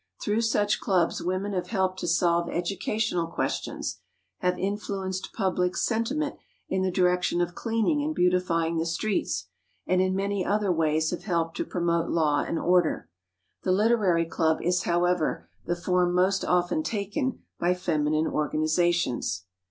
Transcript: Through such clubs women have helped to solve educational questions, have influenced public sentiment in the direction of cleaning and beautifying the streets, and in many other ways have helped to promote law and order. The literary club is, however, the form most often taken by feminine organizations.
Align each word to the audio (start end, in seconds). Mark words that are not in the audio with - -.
Through 0.19 0.41
such 0.41 0.79
clubs 0.79 1.21
women 1.21 1.53
have 1.53 1.67
helped 1.67 1.99
to 1.99 2.07
solve 2.07 2.49
educational 2.49 3.27
questions, 3.27 3.99
have 4.39 4.57
influenced 4.57 5.31
public 5.31 5.77
sentiment 5.77 6.37
in 6.67 6.81
the 6.81 6.89
direction 6.89 7.39
of 7.39 7.53
cleaning 7.53 8.01
and 8.01 8.15
beautifying 8.15 8.77
the 8.77 8.87
streets, 8.87 9.49
and 9.85 10.01
in 10.01 10.15
many 10.15 10.43
other 10.43 10.71
ways 10.71 11.11
have 11.11 11.25
helped 11.25 11.55
to 11.57 11.65
promote 11.65 12.09
law 12.09 12.39
and 12.41 12.57
order. 12.57 13.09
The 13.61 13.71
literary 13.73 14.25
club 14.25 14.59
is, 14.63 14.85
however, 14.85 15.47
the 15.65 15.75
form 15.75 16.15
most 16.15 16.43
often 16.43 16.81
taken 16.81 17.43
by 17.59 17.75
feminine 17.75 18.25
organizations. 18.25 19.45